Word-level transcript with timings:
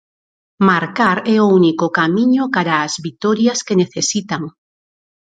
Marcar 0.67 1.17
é 1.35 1.37
o 1.45 1.51
único 1.59 1.85
camiño 1.99 2.43
cara 2.55 2.75
as 2.85 2.93
vitorias 3.05 3.59
que 3.67 3.79
necesitan. 3.81 4.43